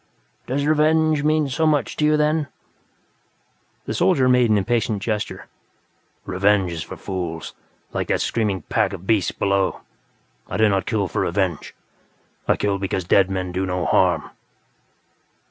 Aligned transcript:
"Does 0.47 0.65
revenge 0.65 1.21
mean 1.23 1.47
so 1.47 1.67
much 1.67 1.95
to 1.97 2.05
you, 2.05 2.17
then?" 2.17 2.47
The 3.85 3.93
soldier 3.93 4.27
made 4.27 4.49
an 4.49 4.57
impatient 4.57 4.99
gesture. 5.03 5.45
"Revenge 6.25 6.71
is 6.71 6.81
for 6.81 6.97
fools, 6.97 7.53
like 7.93 8.07
that 8.07 8.13
pack 8.13 8.15
of 8.15 8.21
screaming 8.23 8.63
beasts 9.05 9.29
below. 9.31 9.81
I 10.49 10.57
do 10.57 10.69
not 10.69 10.87
kill 10.87 11.07
for 11.07 11.21
revenge; 11.21 11.75
I 12.47 12.55
kill 12.55 12.79
because 12.79 13.03
dead 13.03 13.29
men 13.29 13.51
do 13.51 13.63
no 13.67 13.85
harm." 13.85 14.31